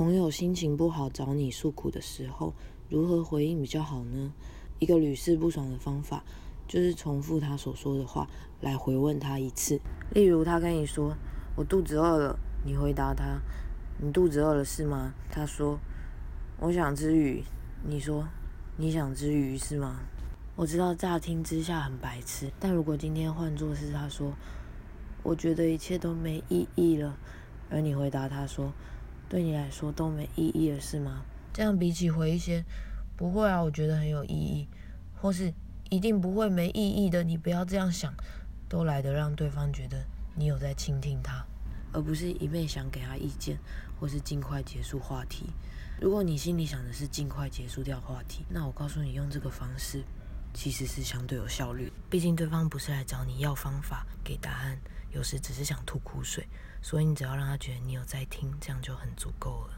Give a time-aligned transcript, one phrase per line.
[0.00, 2.54] 朋友心情不好找你诉苦的时候，
[2.88, 4.32] 如何回应比较好呢？
[4.78, 6.24] 一个屡试不爽的方法，
[6.66, 8.26] 就是重复他所说的话
[8.62, 9.78] 来回问他一次。
[10.14, 11.14] 例如，他跟你说
[11.54, 13.42] ：“我肚子饿了。”你回答他
[14.00, 15.78] ：“你肚子饿了是吗？”他说
[16.60, 17.44] ：“我想吃鱼。”
[17.84, 18.26] 你说
[18.78, 20.00] ：“你想吃鱼是吗？”
[20.56, 24.32] 我知道乍听之下很白痴，但如果今天换作是他说
[25.22, 27.18] ：“我觉得一切都没意义了。”
[27.68, 28.72] 而你回答他说
[29.30, 31.22] ：“对你来说都没意义了，是吗？
[31.52, 32.64] 这样比起回一些
[33.16, 34.66] “不会啊，我觉得很有意义”
[35.14, 35.54] 或是
[35.88, 38.12] “一定不会没意义的”，你不要这样想，
[38.68, 40.04] 都来得让对方觉得
[40.34, 41.46] 你有在倾听他，
[41.92, 43.56] 而不是一味想给他意见，
[44.00, 45.46] 或是尽快结束话题。
[46.00, 50.02] 如果你心里想的是尽快结束掉话题，那我告诉你，用这个方式
[50.52, 51.92] 其实是相对有效率。
[52.10, 54.76] 毕竟对方不是来找你要方法、给答案，
[55.12, 56.46] 有时只是想吐苦水，
[56.80, 59.74] 所以你只要让他觉得你有在听，这样就很足够了。